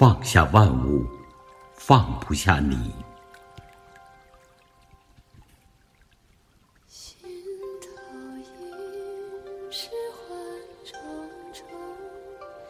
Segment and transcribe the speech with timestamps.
[0.00, 1.04] 放下万物，
[1.74, 2.90] 放不下你。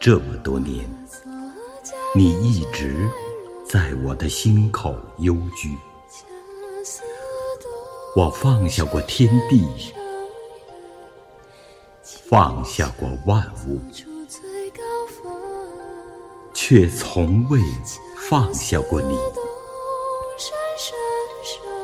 [0.01, 0.91] 这么多年，
[2.17, 3.09] 你一直
[3.65, 5.79] 在我的心口幽居。
[8.17, 9.65] 我放下过天地，
[12.03, 13.81] 放下过万物，
[16.71, 17.61] 却从未
[18.29, 19.19] 放下过你。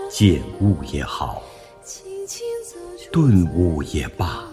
[0.08, 1.42] 见悟也好，
[3.10, 4.44] 顿悟也罢，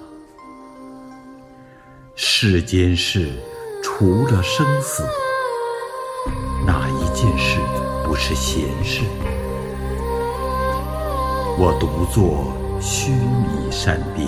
[2.15, 3.31] 世间事
[3.83, 5.03] 除了生死，
[6.65, 7.59] 哪一件事
[8.03, 9.01] 不是闲事？
[11.59, 14.27] 我独坐须弥山巅，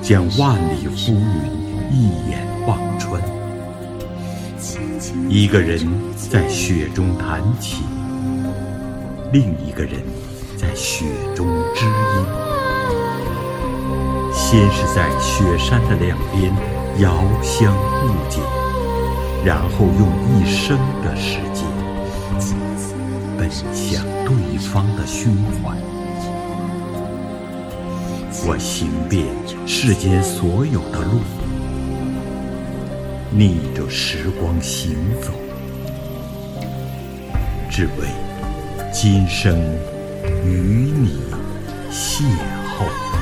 [0.00, 3.20] 将万里浮云一眼望穿。
[5.28, 7.84] 一个人在雪中弹琴，
[9.32, 10.02] 另一个人
[10.56, 11.04] 在雪
[11.36, 11.92] 中知音。
[14.32, 16.52] 先是在雪山的两边
[17.00, 18.40] 遥相误解，
[19.44, 21.64] 然后用一生的时间。
[23.38, 25.32] 奔向对方的胸
[25.62, 25.76] 怀，
[28.46, 29.26] 我行遍
[29.64, 31.20] 世间所有的路，
[33.30, 35.30] 逆着时光行走，
[37.70, 38.08] 只为
[38.90, 39.54] 今生
[40.44, 41.20] 与你
[41.90, 42.22] 邂
[42.78, 43.17] 逅。